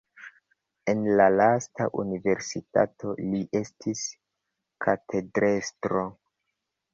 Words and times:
En 0.93 1.01
la 1.19 1.25
lasta 1.33 1.85
universitato 2.03 3.13
li 3.27 3.43
estis 3.61 4.01
katedrestro. 4.87 6.03